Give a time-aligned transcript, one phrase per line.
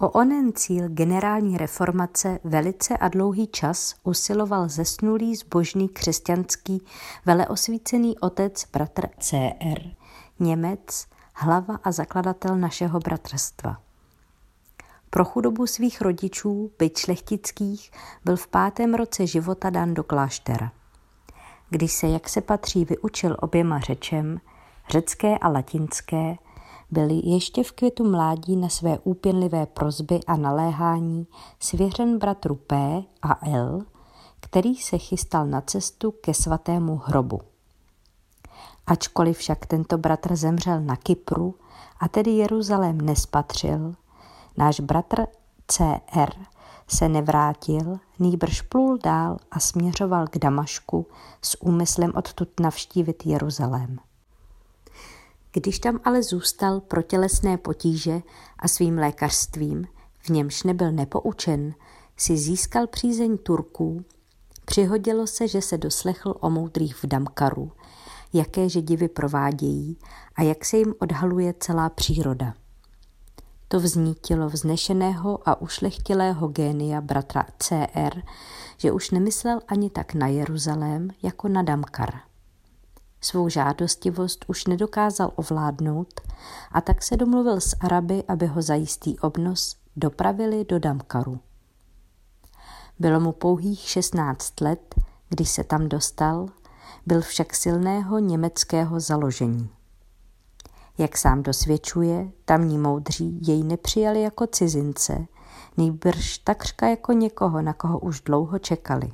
[0.00, 6.82] O onen cíl generální reformace velice a dlouhý čas usiloval zesnulý zbožný křesťanský
[7.26, 9.80] veleosvícený otec bratr CR,
[10.40, 13.80] Němec, hlava a zakladatel našeho bratrstva.
[15.10, 17.90] Pro chudobu svých rodičů, byť šlechtických,
[18.24, 20.72] byl v pátém roce života dán do kláštera.
[21.70, 24.40] Když se, jak se patří, vyučil oběma řečem,
[24.90, 26.36] řecké a latinské,
[26.90, 31.26] byl ještě v květu mládí na své úpěnlivé prozby a naléhání
[31.60, 33.84] svěřen bratru P a L,
[34.40, 37.40] který se chystal na cestu ke svatému hrobu.
[38.86, 41.54] Ačkoliv však tento bratr zemřel na Kypru
[42.00, 43.94] a tedy Jeruzalém nespatřil,
[44.56, 45.26] náš bratr
[45.66, 46.30] CR
[46.88, 51.06] se nevrátil, nýbrž plul dál a směřoval k Damašku
[51.42, 53.98] s úmyslem odtud navštívit Jeruzalém.
[55.56, 58.22] Když tam ale zůstal pro tělesné potíže
[58.58, 59.86] a svým lékařstvím,
[60.18, 61.74] v němž nebyl nepoučen,
[62.16, 64.04] si získal přízeň Turků,
[64.64, 67.72] přihodilo se, že se doslechl o moudrých v Damkaru,
[68.32, 69.98] jaké že divy provádějí
[70.34, 72.54] a jak se jim odhaluje celá příroda.
[73.68, 78.22] To vznítilo vznešeného a ušlechtilého génia bratra CR,
[78.76, 82.25] že už nemyslel ani tak na Jeruzalém jako na Damkar.
[83.20, 86.20] Svou žádostivost už nedokázal ovládnout
[86.72, 91.40] a tak se domluvil s Araby, aby ho za jistý obnos dopravili do Damkaru.
[92.98, 94.94] Bylo mu pouhých 16 let,
[95.28, 96.46] když se tam dostal,
[97.06, 99.70] byl však silného německého založení.
[100.98, 105.26] Jak sám dosvědčuje, tamní moudří jej nepřijali jako cizince,
[105.76, 109.12] nejbrž takřka jako někoho, na koho už dlouho čekali.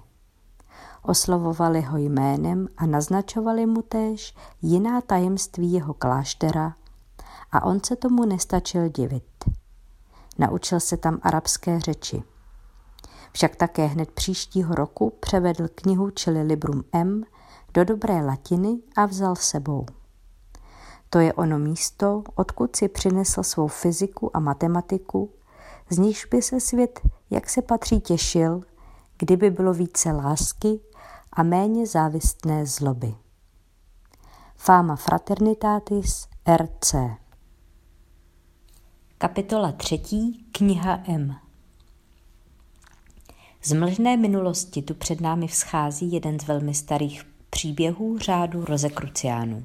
[1.02, 6.74] Oslovovali ho jménem a naznačovali mu též jiná tajemství jeho kláštera
[7.52, 9.24] a on se tomu nestačil divit.
[10.38, 12.22] Naučil se tam arabské řeči.
[13.32, 17.24] Však také hned příštího roku převedl knihu čili Librum M
[17.74, 19.86] do dobré latiny a vzal sebou.
[21.10, 25.30] To je ono místo, odkud si přinesl svou fyziku a matematiku,
[25.90, 27.00] z níž by se svět,
[27.30, 28.60] jak se patří, těšil,
[29.18, 30.80] kdyby bylo více lásky
[31.32, 33.14] a méně závistné zloby.
[34.56, 36.94] Fama Fraternitatis RC
[39.18, 41.36] Kapitola třetí, kniha M
[43.62, 49.64] Z mlžné minulosti tu před námi vzchází jeden z velmi starých příběhů řádu rozekruciánů.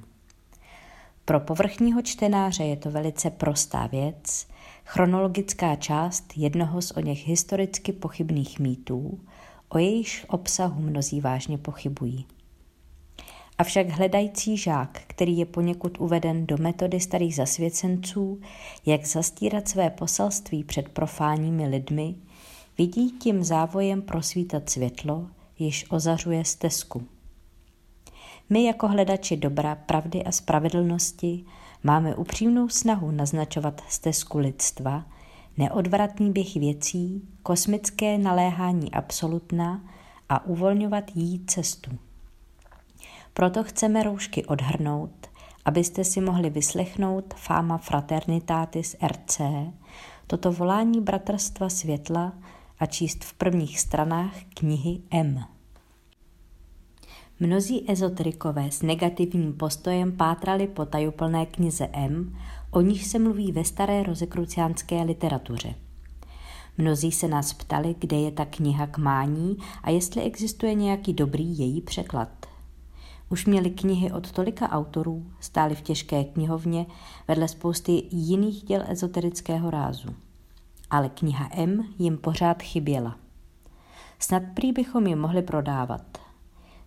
[1.25, 4.47] Pro povrchního čtenáře je to velice prostá věc,
[4.85, 9.19] chronologická část jednoho z o něch historicky pochybných mýtů,
[9.69, 12.25] o jejíž obsahu mnozí vážně pochybují.
[13.57, 18.41] Avšak hledající žák, který je poněkud uveden do metody starých zasvěcenců,
[18.85, 22.16] jak zastírat své poselství před profánními lidmi,
[22.78, 25.28] vidí tím závojem prosvítat světlo,
[25.59, 27.03] již ozařuje stezku.
[28.49, 31.45] My jako hledači dobra, pravdy a spravedlnosti
[31.84, 35.05] máme upřímnou snahu naznačovat stezku lidstva,
[35.57, 39.81] neodvratný běh věcí, kosmické naléhání absolutna
[40.29, 41.91] a uvolňovat jí cestu.
[43.34, 45.28] Proto chceme roušky odhrnout,
[45.66, 49.41] abyste si mohli vyslechnout Fama Fraternitatis RC,
[50.28, 52.34] toto volání Bratrstva světla
[52.79, 55.46] a číst v prvních stranách knihy M.
[57.40, 62.38] Mnozí ezoterikové s negativním postojem pátrali po tajuplné knize M,
[62.77, 65.75] o níž se mluví ve staré rozekruciánské literatuře.
[66.77, 71.57] Mnozí se nás ptali, kde je ta kniha k mání a jestli existuje nějaký dobrý
[71.57, 72.29] její překlad.
[73.29, 76.85] Už měli knihy od tolika autorů, stály v těžké knihovně
[77.27, 80.09] vedle spousty jiných děl ezoterického rázu.
[80.89, 83.17] Ale kniha M jim pořád chyběla.
[84.19, 86.01] Snad prý bychom ji mohli prodávat–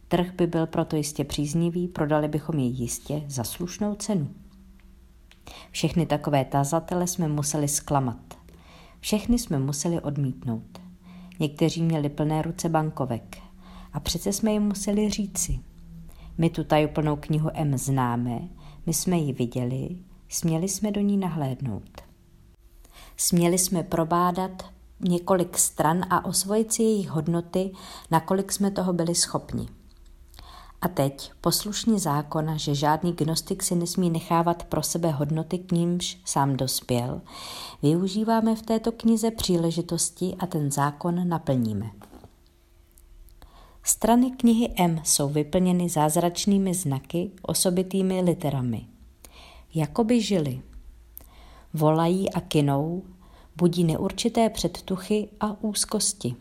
[0.09, 4.29] Trh by byl proto jistě příznivý, prodali bychom ji jistě za slušnou cenu.
[5.71, 8.35] Všechny takové tazatele jsme museli zklamat.
[9.01, 10.81] Všechny jsme museli odmítnout.
[11.41, 13.39] Někteří měli plné ruce bankovek.
[13.93, 15.61] A přece jsme jim museli říci.
[16.39, 18.41] My tu tajuplnou knihu M známe,
[18.87, 19.97] my jsme ji viděli,
[20.29, 22.01] směli jsme do ní nahlédnout.
[23.17, 24.71] Směli jsme probádat
[25.01, 27.71] několik stran a osvojit si jejich hodnoty,
[28.11, 29.69] nakolik jsme toho byli schopni.
[30.83, 36.19] A teď, poslušní zákona, že žádný gnostik si nesmí nechávat pro sebe hodnoty, k nímž
[36.25, 37.21] sám dospěl,
[37.83, 41.91] využíváme v této knize příležitosti a ten zákon naplníme.
[43.83, 48.87] Strany knihy M jsou vyplněny zázračnými znaky, osobitými literami.
[49.75, 50.63] Jakoby žili.
[51.75, 53.03] Volají a kinou,
[53.57, 56.37] budí neurčité předtuchy a úzkosti.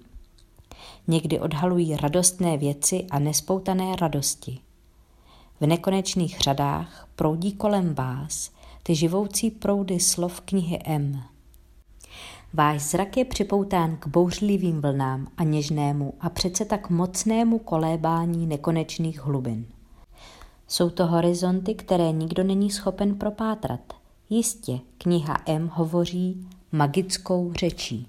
[1.10, 4.60] Někdy odhalují radostné věci a nespoutané radosti.
[5.62, 8.52] V nekonečných řadách proudí kolem vás
[8.84, 11.24] ty živoucí proudy slov knihy M.
[12.54, 19.22] Váš zrak je připoután k bouřlivým vlnám a něžnému a přece tak mocnému kolébání nekonečných
[19.22, 19.66] hlubin.
[20.68, 23.94] Jsou to horizonty, které nikdo není schopen propátrat.
[24.30, 28.08] Jistě, kniha M hovoří magickou řečí.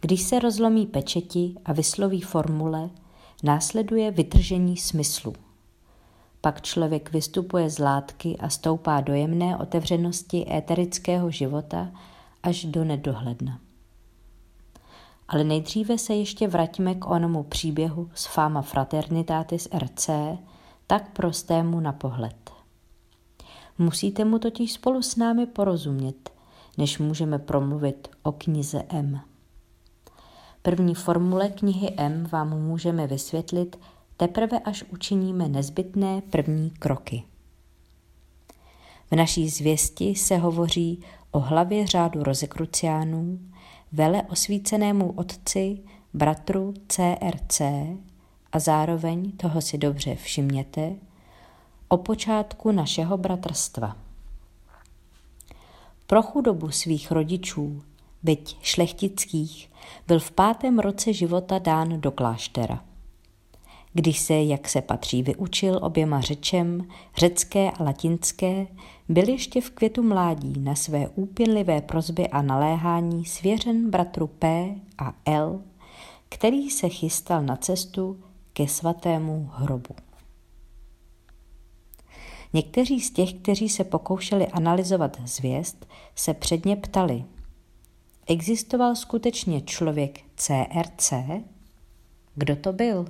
[0.00, 2.90] Když se rozlomí pečeti a vysloví formule,
[3.42, 5.32] následuje vytržení smyslu.
[6.40, 11.92] Pak člověk vystupuje z látky a stoupá do jemné otevřenosti éterického života
[12.42, 13.60] až do nedohledna.
[15.28, 20.10] Ale nejdříve se ještě vraťme k onomu příběhu z Fama Fraternitatis RC,
[20.86, 22.50] tak prostému na pohled.
[23.78, 26.30] Musíte mu totiž spolu s námi porozumět,
[26.78, 29.20] než můžeme promluvit o knize M.
[30.68, 33.78] První formule knihy M vám můžeme vysvětlit
[34.16, 37.22] teprve až učiníme nezbytné první kroky.
[39.10, 41.00] V naší zvěsti se hovoří
[41.30, 43.38] o hlavě řádu rozekruciánů,
[43.92, 45.78] vele osvícenému otci,
[46.14, 47.60] bratru CRC
[48.52, 50.92] a zároveň, toho si dobře všimněte,
[51.88, 53.96] o počátku našeho bratrstva.
[56.06, 57.82] Pro chudobu svých rodičů,
[58.22, 59.70] byť šlechtických,
[60.06, 62.84] byl v pátém roce života dán do kláštera.
[63.92, 68.66] Když se, jak se patří, vyučil oběma řečem, řecké a latinské,
[69.08, 75.14] byl ještě v květu mládí na své úpěnlivé prozby a naléhání svěřen bratru P a
[75.24, 75.62] L,
[76.28, 78.20] který se chystal na cestu
[78.52, 79.94] ke svatému hrobu.
[82.52, 87.24] Někteří z těch, kteří se pokoušeli analyzovat zvěst, se předně ptali,
[88.28, 91.12] existoval skutečně člověk CRC?
[92.34, 93.06] Kdo to byl?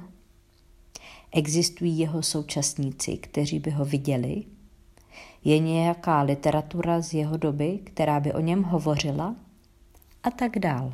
[1.32, 4.44] Existují jeho současníci, kteří by ho viděli?
[5.44, 9.36] Je nějaká literatura z jeho doby, která by o něm hovořila?
[10.22, 10.92] A tak dál.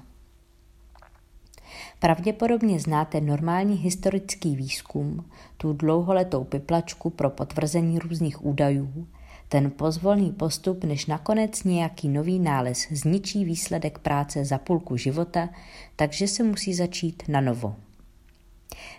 [1.98, 5.24] Pravděpodobně znáte normální historický výzkum,
[5.56, 9.06] tu dlouholetou piplačku pro potvrzení různých údajů,
[9.48, 15.48] ten pozvolný postup, než nakonec nějaký nový nález zničí výsledek práce za půlku života,
[15.96, 17.76] takže se musí začít na novo.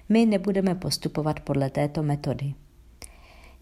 [0.09, 2.53] My nebudeme postupovat podle této metody.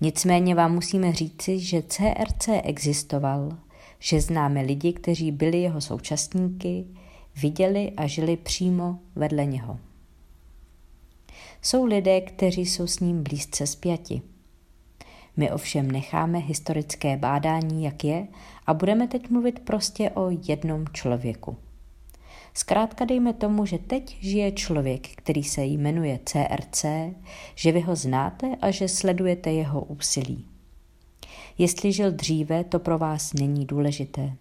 [0.01, 3.57] Nicméně vám musíme říci, že CRC existoval,
[3.99, 6.85] že známe lidi, kteří byli jeho současníky,
[7.41, 9.79] viděli a žili přímo vedle něho.
[11.61, 14.21] Jsou lidé, kteří jsou s ním blízce spjati.
[15.37, 18.27] My ovšem necháme historické bádání, jak je,
[18.67, 21.57] a budeme teď mluvit prostě o jednom člověku.
[22.53, 26.85] Zkrátka dejme tomu, že teď žije člověk, který se jmenuje CRC,
[27.55, 30.45] že vy ho znáte a že sledujete jeho úsilí.
[31.57, 34.33] Jestli žil dříve, to pro vás není důležité.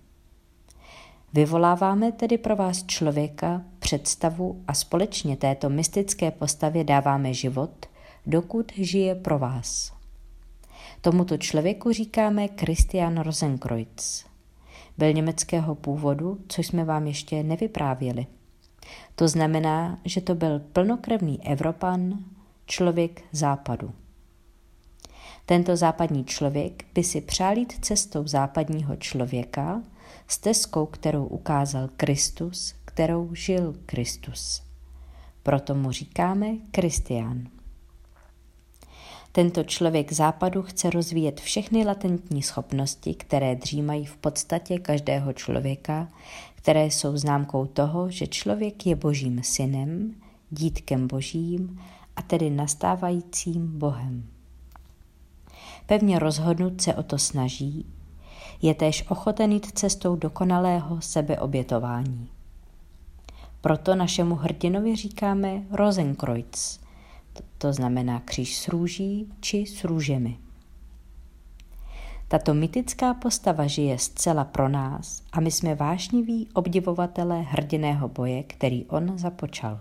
[1.33, 7.87] Vyvoláváme tedy pro vás člověka, představu a společně této mystické postavě dáváme život,
[8.27, 10.02] dokud žije pro vás.
[11.05, 14.27] Tomuto člověku říkáme Christian Rosenkreuz.
[14.99, 18.27] Byl německého původu, což jsme vám ještě nevyprávěli.
[19.15, 22.19] To znamená, že to byl plnokrevný Evropan,
[22.67, 23.93] člověk západu.
[25.47, 29.83] Tento západní člověk by si přál jít cestou západního člověka,
[30.29, 34.63] stezkou, kterou ukázal Kristus, kterou žil Kristus.
[35.43, 37.62] Proto mu říkáme Kristián.
[39.33, 46.09] Tento člověk západu chce rozvíjet všechny latentní schopnosti, které dřímají v podstatě každého člověka,
[46.55, 50.15] které jsou známkou toho, že člověk je božím synem,
[50.51, 51.81] dítkem božím
[52.17, 54.27] a tedy nastávajícím Bohem.
[55.87, 57.87] Pevně rozhodnut se o to snaží,
[58.63, 62.29] je též ochoten jít cestou dokonalého sebeobětování.
[63.61, 66.82] Proto našemu hrdinovi říkáme Rosenkreuz,
[67.59, 70.39] to znamená kříž s růží či s růžemi.
[72.29, 78.85] Tato mytická postava žije zcela pro nás a my jsme vášniví obdivovatelé hrdiného boje, který
[78.85, 79.81] on započal.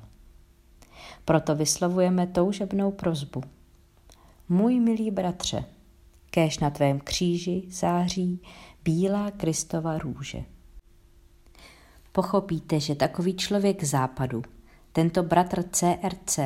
[1.25, 3.43] Proto vyslovujeme toužebnou prozbu.
[4.49, 5.65] Můj milý bratře,
[6.29, 8.41] kéž na tvém kříži září
[8.83, 10.43] bílá Kristova růže.
[12.11, 14.41] Pochopíte, že takový člověk západu,
[14.93, 16.39] tento bratr CRC,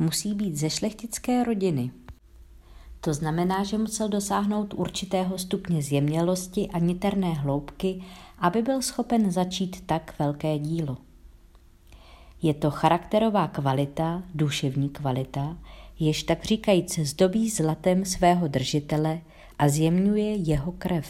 [0.00, 1.90] musí být ze šlechtické rodiny.
[3.00, 8.02] To znamená, že musel dosáhnout určitého stupně zjemnělosti a niterné hloubky,
[8.38, 10.96] aby byl schopen začít tak velké dílo.
[12.42, 15.56] Je to charakterová kvalita, duševní kvalita,
[15.98, 19.20] jež tak říkajíc zdobí zlatem svého držitele
[19.58, 21.08] a zjemňuje jeho krev.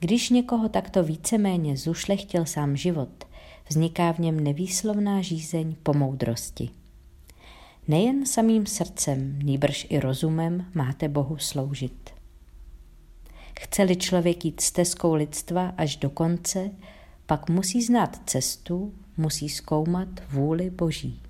[0.00, 3.24] Když někoho takto víceméně zušlechtil sám život,
[3.68, 6.79] vzniká v něm nevýslovná žízeň po moudrosti.
[7.88, 12.10] Nejen samým srdcem, nýbrž i rozumem máte Bohu sloužit.
[13.60, 16.70] Chce-li člověk jít stezkou lidstva až do konce,
[17.26, 21.22] pak musí znát cestu, musí zkoumat vůli Boží.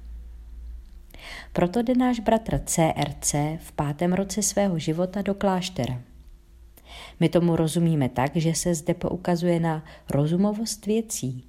[1.53, 6.01] Proto jde náš bratr CRC v pátém roce svého života do kláštera.
[7.21, 11.45] My tomu rozumíme tak, že se zde poukazuje na rozumovost věcí.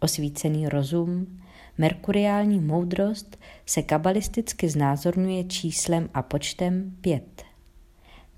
[0.00, 1.41] Osvícený rozum,
[1.78, 7.42] merkuriální moudrost se kabalisticky znázorňuje číslem a počtem pět.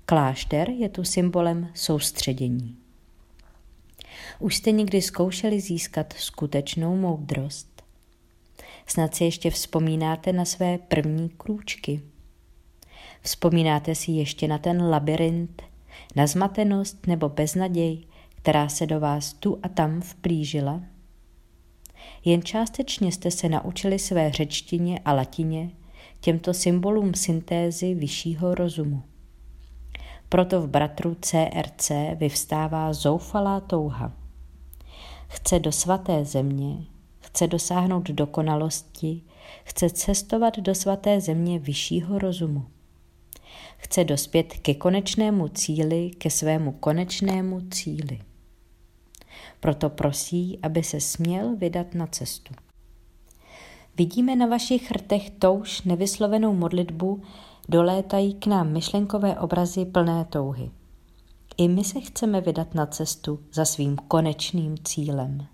[0.05, 2.77] Klášter je tu symbolem soustředění.
[4.39, 7.83] Už jste někdy zkoušeli získat skutečnou moudrost?
[8.87, 12.01] Snad si ještě vzpomínáte na své první krůčky.
[13.21, 15.61] Vzpomínáte si ještě na ten labirint,
[16.15, 18.03] na zmatenost nebo beznaděj,
[18.35, 20.81] která se do vás tu a tam vplížila?
[22.25, 25.71] Jen částečně jste se naučili své řečtině a latině,
[26.19, 29.03] těmto symbolům syntézy vyššího rozumu.
[30.29, 34.13] Proto v bratru CRC vyvstává zoufalá touha.
[35.27, 36.77] Chce do svaté země,
[37.19, 39.21] chce dosáhnout dokonalosti,
[39.63, 42.65] chce cestovat do svaté země vyššího rozumu.
[43.77, 48.19] Chce dospět ke konečnému cíli, ke svému konečnému cíli.
[49.59, 52.53] Proto prosí, aby se směl vydat na cestu.
[53.97, 57.21] Vidíme na vašich rtech touž nevyslovenou modlitbu,
[57.69, 60.71] dolétají k nám myšlenkové obrazy plné touhy.
[61.57, 65.47] I my se chceme vydat na cestu za svým konečným cílem.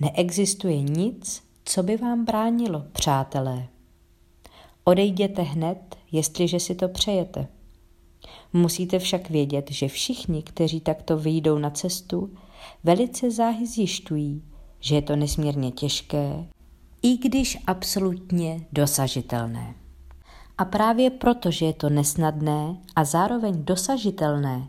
[0.00, 3.68] Neexistuje nic, co by vám bránilo, přátelé.
[4.84, 7.48] Odejděte hned, jestliže si to přejete.
[8.52, 12.30] Musíte však vědět, že všichni, kteří takto vyjdou na cestu,
[12.84, 14.42] velice záhy zjišťují,
[14.80, 16.46] že je to nesmírně těžké,
[17.02, 19.74] i když absolutně dosažitelné.
[20.58, 24.68] A právě proto, že je to nesnadné a zároveň dosažitelné,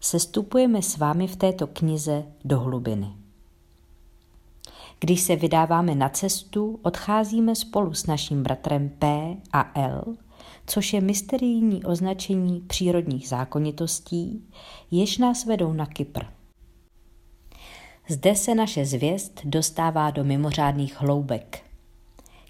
[0.00, 3.12] se stupujeme s vámi v této knize do hlubiny.
[5.00, 10.04] Když se vydáváme na cestu, odcházíme spolu s naším bratrem P a L,
[10.66, 14.44] což je mysterijní označení přírodních zákonitostí,
[14.90, 16.24] jež nás vedou na Kypr.
[18.08, 21.62] Zde se naše zvěst dostává do mimořádných hloubek.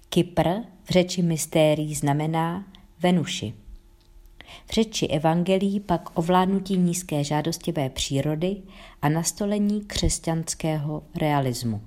[0.09, 0.49] Kypr
[0.83, 2.65] v řeči mystérií znamená
[2.99, 3.53] Venuši.
[4.65, 8.61] V řeči evangelií pak ovládnutí nízké žádostivé přírody
[9.01, 11.81] a nastolení křesťanského realismu.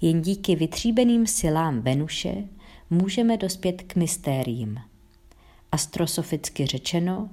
[0.00, 2.44] Jen díky vytříbeným silám Venuše
[2.90, 4.80] můžeme dospět k mystériím.
[5.72, 7.28] Astrosoficky řečeno,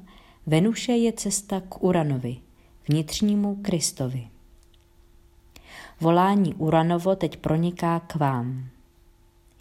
[0.47, 2.37] Venuše je cesta k Uranovi,
[2.89, 4.27] vnitřnímu Kristovi.
[6.01, 8.69] Volání Uranovo teď proniká k vám.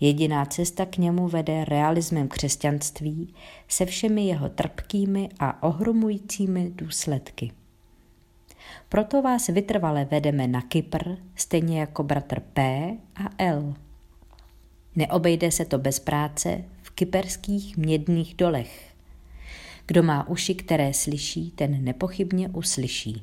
[0.01, 3.35] Jediná cesta k němu vede realismem křesťanství
[3.69, 7.53] se všemi jeho trpkými a ohromujícími důsledky.
[8.89, 11.03] Proto vás vytrvale vedeme na Kypr,
[11.37, 13.75] stejně jako bratr P a L.
[14.97, 18.95] Neobejde se to bez práce v kyperských mědných dolech.
[19.87, 23.23] Kdo má uši, které slyší, ten nepochybně uslyší.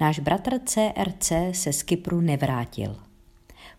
[0.00, 2.96] Náš bratr CRC se z Kypru nevrátil.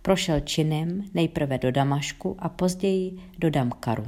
[0.01, 4.07] Prošel činem nejprve do Damašku a později do Damkaru.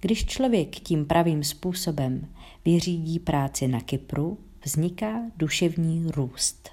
[0.00, 2.28] Když člověk tím pravým způsobem
[2.64, 6.70] vyřídí práci na Kypru, vzniká duševní růst.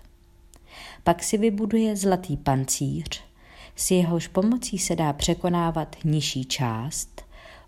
[1.03, 3.24] Pak si vybuduje zlatý pancíř,
[3.82, 7.22] s jehož pomocí se dá překonávat nižší část,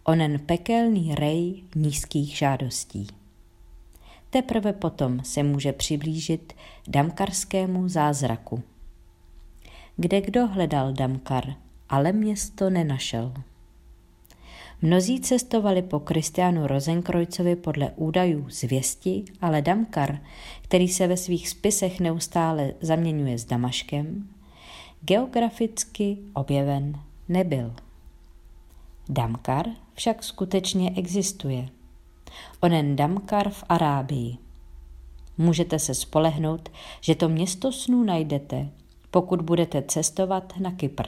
[0.04, 3.08] onen pekelný rej nízkých žádostí.
[4.30, 6.54] Teprve potom se může přiblížit
[6.88, 8.64] damkarskému zázraku.
[9.98, 11.54] Kde kdo hledal Damkar,
[11.90, 13.34] ale město nenašel.
[14.82, 20.20] Mnozí cestovali po Kristianu Rozenkrojcovi podle údajů zvěsti, ale Damkar,
[20.62, 24.33] který se ve svých spisech neustále zaměňuje s Damaškem,
[25.06, 27.74] geograficky objeven nebyl.
[29.10, 31.70] Damkar však skutečně existuje.
[32.60, 34.38] Onen Damkar v Arábii.
[35.38, 36.70] Můžete se spolehnout,
[37.02, 38.70] že to město snů najdete,
[39.12, 41.08] pokud budete cestovat na Kypr.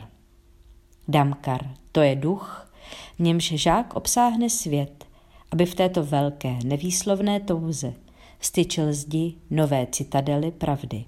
[1.08, 2.72] Damkar, to je duch,
[3.16, 5.06] v němž žák obsáhne svět,
[5.52, 7.94] aby v této velké, nevýslovné touze
[8.40, 11.06] styčil zdi nové citadely pravdy.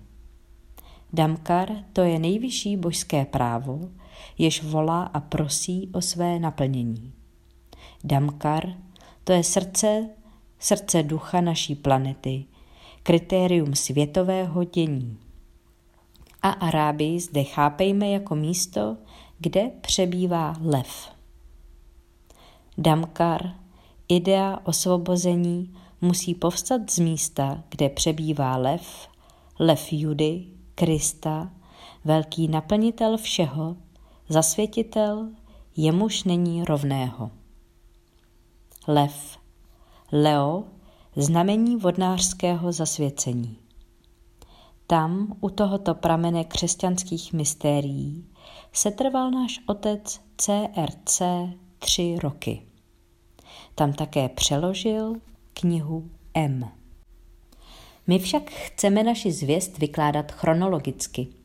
[1.13, 3.79] Damkar to je nejvyšší božské právo,
[4.37, 7.13] jež volá a prosí o své naplnění.
[8.03, 8.73] Damkar
[9.23, 10.09] to je srdce,
[10.59, 12.45] srdce ducha naší planety,
[13.03, 15.17] kritérium světového dění.
[16.41, 18.97] A Arábii zde chápejme jako místo,
[19.39, 21.09] kde přebývá lev.
[22.77, 23.55] Damkar,
[24.07, 29.07] idea osvobození, musí povstat z místa, kde přebývá lev,
[29.59, 31.51] lev Judy, Krista,
[32.05, 33.75] velký naplnitel všeho,
[34.29, 35.29] zasvětitel,
[35.77, 37.31] jemuž není rovného.
[38.87, 39.37] Lev,
[40.11, 40.63] Leo,
[41.15, 43.57] znamení vodnářského zasvěcení.
[44.87, 48.25] Tam, u tohoto pramene křesťanských mystérií,
[48.73, 51.21] se trval náš otec CRC
[51.79, 52.61] tři roky.
[53.75, 55.13] Tam také přeložil
[55.53, 56.71] knihu M.
[58.07, 61.27] My však chceme naši zvěst vykládat chronologicky–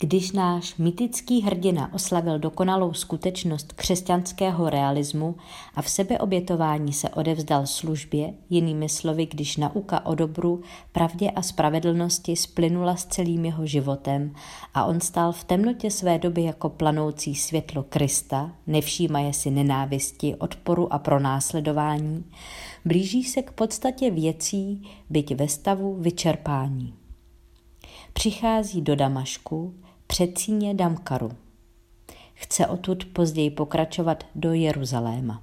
[0.00, 5.36] když náš mytický hrdina oslavil dokonalou skutečnost křesťanského realismu
[5.74, 12.36] a v sebeobětování se odevzdal službě, jinými slovy, když nauka o dobru, pravdě a spravedlnosti
[12.36, 14.34] splynula s celým jeho životem
[14.74, 20.92] a on stál v temnotě své doby jako planoucí světlo Krista, nevšímaje si nenávisti, odporu
[20.92, 22.24] a pronásledování,
[22.84, 26.94] blíží se k podstatě věcí, byť ve stavu vyčerpání.
[28.12, 29.74] Přichází do Damašku,
[30.06, 31.30] předsíně Damkaru.
[32.34, 35.42] Chce odtud později pokračovat do Jeruzaléma.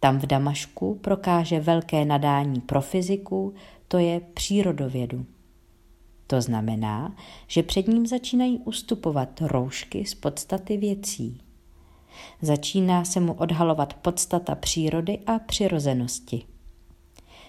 [0.00, 3.54] Tam v Damašku prokáže velké nadání pro fyziku,
[3.88, 5.26] to je přírodovědu.
[6.26, 11.40] To znamená, že před ním začínají ustupovat roušky z podstaty věcí.
[12.42, 16.42] Začíná se mu odhalovat podstata přírody a přirozenosti.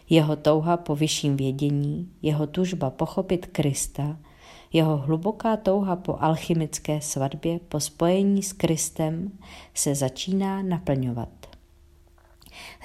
[0.10, 4.18] Jeho touha po vyšším vědění, jeho tužba pochopit Krista–
[4.76, 9.32] jeho hluboká touha po alchymické svatbě, po spojení s Kristem
[9.74, 11.30] se začíná naplňovat.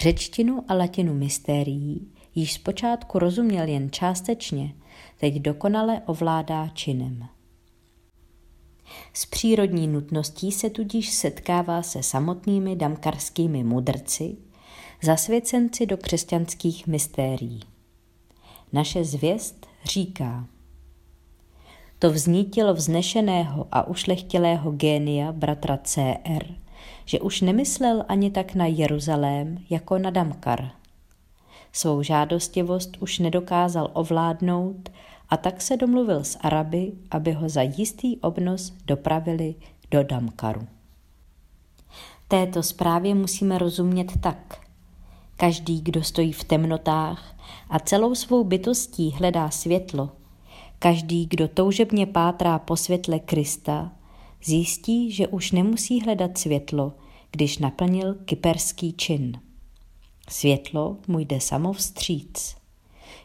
[0.01, 4.75] Řečtinu a latinu mystérií již zpočátku rozuměl jen částečně,
[5.21, 7.29] teď dokonale ovládá činem.
[9.15, 14.37] S přírodní nutností se tudíž setkává se samotnými damkarskými mudrci,
[15.03, 17.61] zasvěcenci do křesťanských mystérií.
[18.73, 20.47] Naše zvěst říká–
[22.01, 26.45] to vznítilo vznešeného a ušlechtilého génia bratra CR,
[27.05, 30.71] že už nemyslel ani tak na Jeruzalém jako na Damkar.
[31.73, 34.89] Svou žádostivost už nedokázal ovládnout
[35.31, 39.55] a tak se domluvil s Araby, aby ho za jistý obnos dopravili
[39.91, 40.67] do Damkaru.
[42.29, 44.67] Této zprávě musíme rozumět tak.
[45.37, 47.37] Každý, kdo stojí v temnotách
[47.71, 50.11] a celou svou bytostí hledá světlo,
[50.83, 53.93] Každý, kdo toužebně pátrá po světle Krista,
[54.45, 56.93] zjistí, že už nemusí hledat světlo,
[57.31, 59.41] když naplnil kyperský čin.
[60.29, 62.57] Světlo mu jde samo vstříc.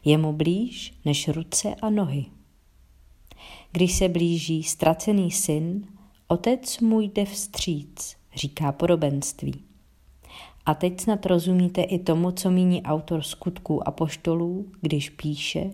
[0.05, 2.25] Je mu blíž než ruce a nohy.
[3.71, 5.87] Když se blíží ztracený syn,
[6.27, 9.63] otec mu jde vstříc, říká podobenství.
[10.65, 15.69] A teď snad rozumíte i tomu, co míní autor skutků a poštolů, když píše,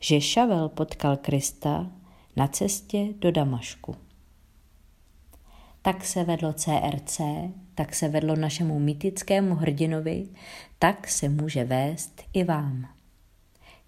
[0.00, 1.90] že Šavel potkal Krista
[2.36, 3.94] na cestě do Damašku.
[5.82, 7.20] Tak se vedlo CRC,
[7.74, 10.28] tak se vedlo našemu mytickému hrdinovi,
[10.78, 12.95] tak se může vést i vám.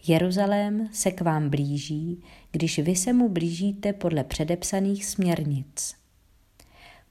[0.06, 5.94] Jeruzalém se k vám blíží, když vy se mu blížíte podle předepsaných směrnic.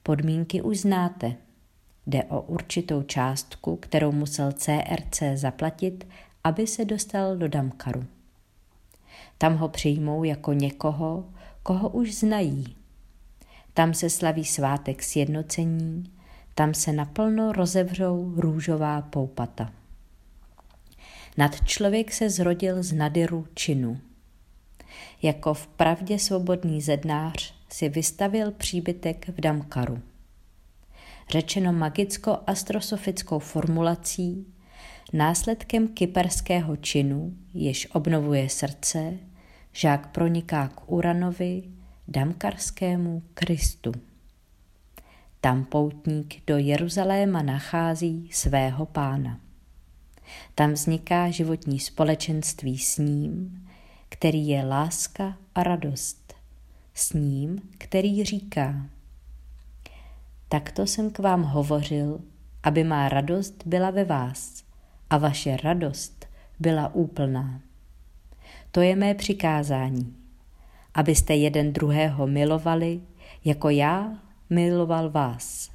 [0.02, 1.36] Podmínky už znáte–
[2.08, 6.06] Jde o určitou částku, kterou musel CRC zaplatit,
[6.44, 8.04] aby se dostal do Damkaru.
[9.38, 11.24] Tam ho přijmou jako někoho,
[11.62, 12.76] koho už znají.
[13.74, 16.12] Tam se slaví svátek sjednocení,
[16.54, 19.72] tam se naplno rozevřou růžová poupata.
[21.38, 24.00] Nad člověk se zrodil z nadiru činu.
[25.22, 30.02] Jako v pravdě svobodný zednář si vystavil příbytek v Damkaru
[31.30, 34.46] řečeno magicko-astrosofickou formulací,
[35.12, 39.14] následkem kyperského činu, jež obnovuje srdce,
[39.72, 41.62] žák proniká k Uranovi,
[42.08, 43.92] damkarskému Kristu.
[45.40, 49.40] Tam poutník do Jeruzaléma nachází svého pána.
[50.54, 53.62] Tam vzniká životní společenství s ním,
[54.08, 56.34] který je láska a radost,
[56.94, 58.74] s ním, který říká–
[60.48, 62.20] Takto jsem k vám hovořil,
[62.62, 64.64] aby má radost byla ve vás
[65.10, 66.26] a vaše radost
[66.60, 67.60] byla úplná.
[68.70, 70.16] To je mé přikázání,
[70.94, 73.00] abyste jeden druhého milovali,
[73.44, 74.18] jako já
[74.50, 75.70] miloval vás.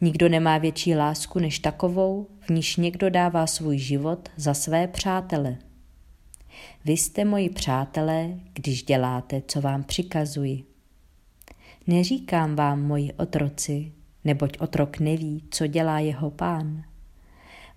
[0.00, 5.56] Nikdo nemá větší lásku než takovou, v níž někdo dává svůj život za své přátele.
[6.84, 10.64] Vy jste moji přátelé, když děláte, co vám přikazuji.
[11.86, 13.92] Neříkám vám, moji otroci,
[14.24, 16.84] neboť otrok neví, co dělá jeho pán.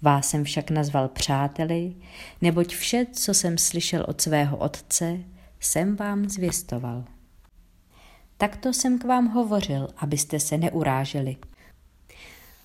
[0.02, 1.96] Vás jsem však nazval přáteli,
[2.42, 5.20] neboť vše, co jsem slyšel od svého otce,
[5.60, 7.04] jsem vám zvěstoval.
[8.38, 11.38] Takto jsem k vám hovořil, abyste se neuráželi.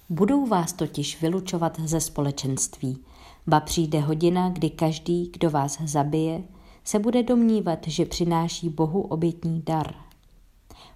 [0.09, 2.99] Budou vás totiž vylučovat ze společenství,
[3.47, 6.43] ba přijde hodina, kdy každý, kdo vás zabije,
[6.85, 9.95] se bude domnívat, že přináší Bohu obětní dar.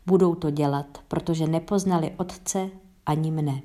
[0.06, 2.70] Budou to dělat, protože nepoznali Otce
[3.06, 3.62] ani mne.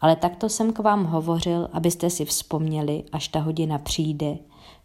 [0.00, 4.38] Ale takto jsem k vám hovořil, abyste si vzpomněli, až ta hodina přijde,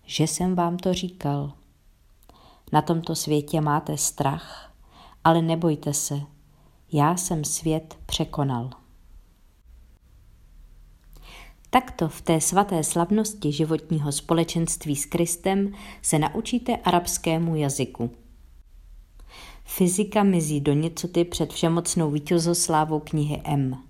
[0.06, 1.52] že jsem vám to říkal.
[2.72, 4.72] Na tomto světě máte strach,
[5.24, 6.22] ale nebojte se,
[6.92, 8.85] já jsem svět překonal.
[11.76, 18.12] Takto v té svaté slavnosti životního společenství s Kristem se naučíte arabskému jazyku.
[19.66, 23.84] Fyzika mizí do něcoty před všemocnou vítězoslávou knihy M.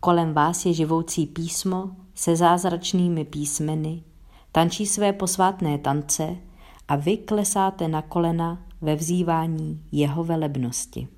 [0.00, 4.02] Kolem vás je živoucí písmo se zázračnými písmeny,
[4.52, 6.36] tančí své posvátné tance
[6.88, 11.08] a vy klesáte na kolena ve vzývání jeho velebnosti.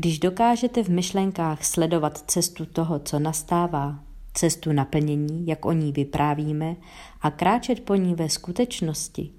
[0.00, 6.76] Když dokážete v myšlenkách sledovat cestu toho, co nastává, cestu naplnění, jak o ní vyprávíme,
[7.20, 9.30] a kráčet po ní ve skutečnosti,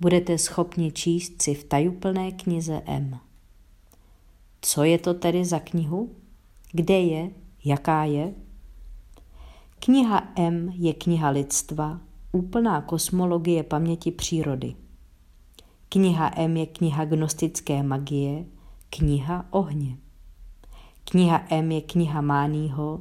[0.00, 3.18] budete schopni číst si v tajuplné knize M.
[4.60, 6.10] Co je to tedy za knihu?
[6.72, 7.30] Kde je?
[7.64, 8.34] Jaká je?
[9.78, 12.00] Kniha M je kniha lidstva,
[12.32, 14.74] úplná kosmologie paměti přírody.
[15.88, 18.44] Kniha M je kniha gnostické magie,
[18.90, 20.03] kniha ohně.
[21.10, 23.00] Kniha M je kniha Mánýho,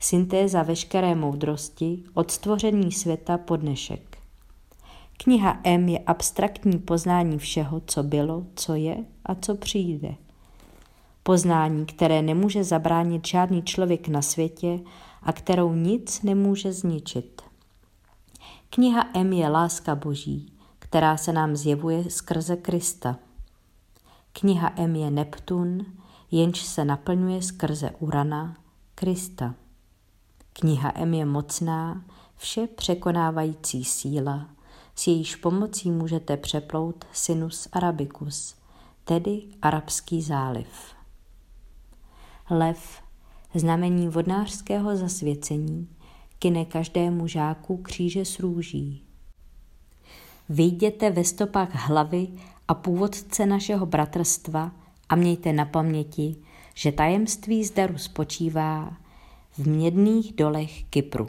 [0.00, 4.18] syntéza veškeré moudrosti od stvoření světa po dnešek.
[5.16, 10.14] Kniha M je abstraktní poznání všeho, co bylo, co je a co přijde.
[11.22, 14.80] Poznání, které nemůže zabránit žádný člověk na světě
[15.22, 17.42] a kterou nic nemůže zničit.
[18.70, 23.16] Kniha M je láska Boží, která se nám zjevuje skrze Krista.
[24.32, 25.86] Kniha M je Neptun,
[26.30, 28.56] jenž se naplňuje skrze Urana,
[28.94, 29.54] Krista.
[30.52, 32.04] Kniha M je mocná,
[32.36, 34.48] vše překonávající síla,
[34.94, 38.54] s jejíž pomocí můžete přeplout Sinus Arabicus,
[39.04, 40.94] tedy Arabský záliv.
[42.50, 43.02] Lev,
[43.54, 45.88] znamení vodnářského zasvěcení,
[46.38, 49.04] kine každému žáku kříže s růží.
[50.48, 52.28] Vyjděte ve stopách hlavy
[52.68, 54.72] a původce našeho bratrstva
[55.08, 56.36] a mějte na paměti,
[56.74, 58.96] že tajemství zdaru spočívá
[59.58, 61.26] v mědných dolech Kypru.